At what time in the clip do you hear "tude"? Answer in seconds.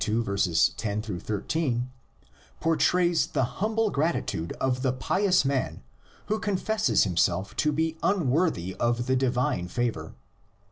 4.25-4.51